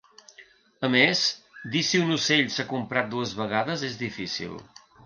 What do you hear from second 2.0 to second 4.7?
un ocell s'ha comptat dues vegades és difícil.